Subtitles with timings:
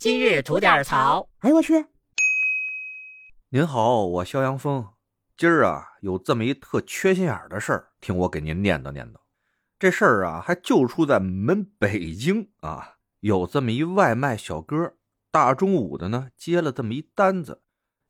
[0.00, 1.28] 今日吐点槽。
[1.40, 1.84] 哎呦我去！
[3.50, 4.88] 您好，我肖阳峰。
[5.36, 9.16] 今儿啊，有这么一特缺心眼儿的事儿，听我给您念叨念叨。
[9.78, 12.94] 这事儿啊，还就出在门北京啊。
[13.20, 14.94] 有这么一外卖小哥，
[15.30, 17.60] 大中午的呢，接了这么一单子，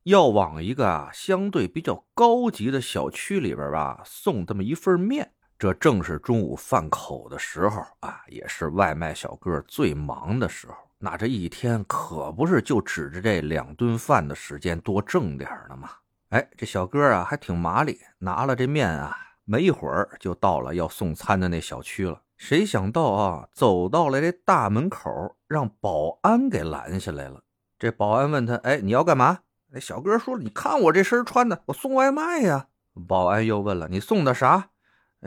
[0.04, 5.32] 要往一个啊相对比较高级的小区里边吧送这么一份面。
[5.58, 10.76] 这正是中午饭口的时候啊，也是外卖小哥最忙的时候。
[11.02, 15.88] 那这一天可不是就指着这两顿饭的时间多挣点呢吗？
[16.28, 19.16] 哎，这小哥啊还挺麻利，拿了这面啊，
[19.46, 22.20] 没一会儿就到了要送餐的那小区了。
[22.36, 27.42] 谁想到啊，走到了这大门口，让保安给拦下来了。
[27.78, 29.38] 这保安问他：“哎，你要干嘛？”
[29.72, 32.68] 那小哥说：“你看我这身穿的，我送外卖呀。”
[33.08, 34.68] 保安又问了：“你送的啥？”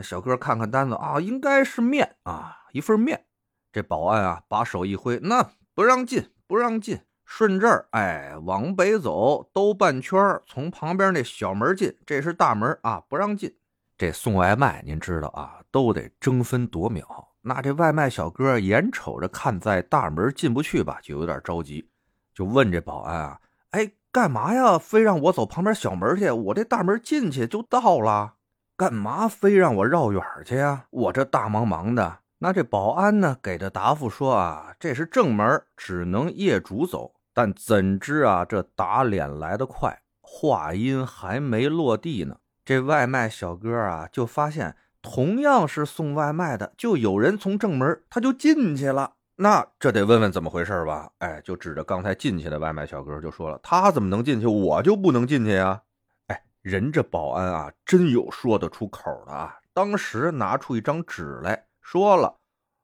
[0.00, 3.26] 小哥看看单子啊，应该是面啊，一份面。
[3.72, 7.00] 这保安啊，把手一挥，那不让进，不让进。
[7.24, 11.96] 顺这儿，哎，往北走，兜半圈，从旁边那小门进。
[12.06, 13.56] 这是大门啊，不让进。
[13.96, 17.28] 这送外卖，您知道啊，都得争分夺秒。
[17.40, 21.88] 那这外卖小哥眼瞅着看在大门进不去吧，就有点着急，
[22.32, 23.40] 就问这保安啊
[23.72, 24.78] ：“哎，干嘛呀？
[24.78, 26.30] 非让我走旁边小门去？
[26.30, 28.34] 我这大门进去就到了。”
[28.76, 30.86] 干嘛非让我绕远去呀？
[30.90, 32.18] 我这大忙忙的。
[32.44, 37.14] 那这保安呢给的答复说啊，这是正门，只能业主走。
[37.32, 49.14] 但怎知啊，这打脸来得快，话音还没落地呢，这外卖小哥啊就发现，同样是送外卖的，就有人从正门他就进去了。
[49.36, 51.12] 那这得问问怎么回事吧？
[51.20, 55.80] 哎，就指着刚才进去的外卖小哥就说了，他怎么能进去，我就不能进去呀？
[56.26, 59.56] 哎人这保安啊，真有说得出口的啊！
[59.72, 62.40] 当时拿出一张纸来说了，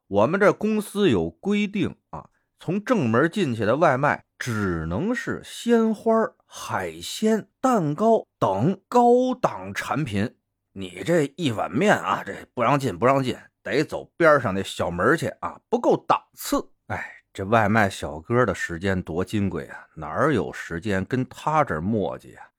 [0.08, 2.28] 我们这公司有规定啊，
[2.60, 6.12] 从正门进去的外卖只能是鲜花、
[6.44, 10.36] 海鲜、蛋糕等高档产品。
[10.72, 16.70] 你这一碗面啊，这不让进，不让进，得走边上那小门去啊，不够档次。
[16.88, 22.49] 哎，这外卖小哥的时间多金贵啊，哪有时间跟他这磨叽啊？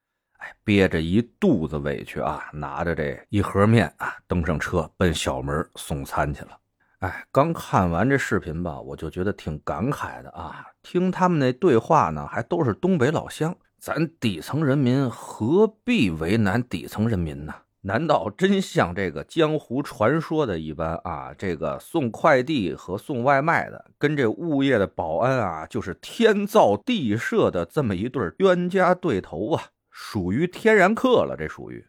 [0.42, 6.58] 哎，憋着一肚子委屈啊，拿着这一盒面啊，登上车奔小门送餐去了。
[7.00, 10.66] 哎，刚看完这视频吧，我就觉得挺感慨的啊。
[10.82, 13.56] 听他们那对话呢，还都是东北老乡。
[13.80, 17.54] 咱底层人民何必为难底层人民呢？
[17.82, 21.34] 难道真像这个江湖传说的一般啊？
[21.36, 29.64] 这个送快递和送外卖的，跟这物业的保安啊，就是天造地设的这么一对冤家对头啊！
[29.92, 31.86] 属于天然客了，这属于。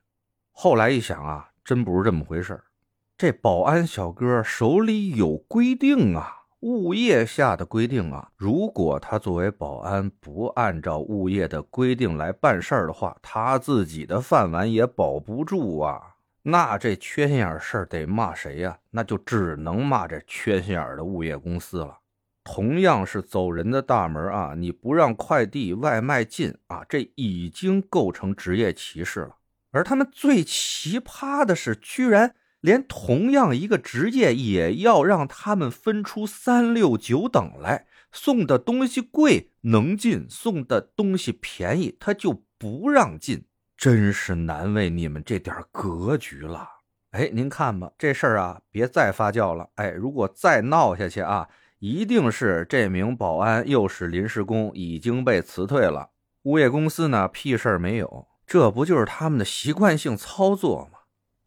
[0.51, 2.63] 后来一想啊，真不是这么回事
[3.17, 8.33] 这保安小哥手里有规定啊，物业下的规定啊。
[8.37, 16.17] 如果他作为保安不按照物业的规定来办事儿的话，他自己的饭碗也保不住啊。
[16.43, 18.77] 那这缺心眼事儿得骂谁呀？
[18.91, 21.97] 那就只能骂这缺心眼的物业公司了。
[22.45, 29.37] 同样是走人的大门啊，你不让快递外卖进啊，这已经构成职业歧视了。
[29.71, 43.45] 而他们最奇葩的是，居然连同样一个职业也要让他们分出三六九等来，送的东西贵能进，送的东西便宜他就不让进，
[43.77, 46.69] 真是难为你们这点格局了。
[47.13, 49.71] 哎，您看吧，这事儿啊，别再发酵了。
[49.77, 51.49] 哎，如果再闹下去啊。
[51.83, 56.11] 一定是这名保安又是临时工，已经被辞退了。
[56.45, 61.01] 物业公司呢，屁事儿没有，这不就是他们的习惯性操作吗？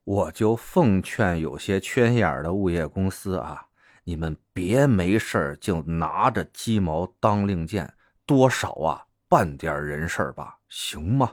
[0.04, 3.66] 我就奉劝有些缺心眼的物业公司啊，
[4.04, 7.90] 你们别没事儿就拿着鸡毛当令箭，
[8.26, 11.32] 多少啊办点人事儿吧，行吗？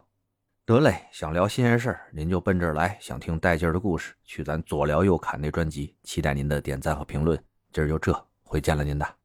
[0.65, 5.97] 得嘞，想聊新鲜事儿，您就奔这儿来；想听带劲儿的故事，去咱左聊右侃那专辑。
[6.05, 7.37] 期待您的点赞和评论。
[7.73, 8.32] 今儿就这。
[8.53, 9.22] 会见了您的。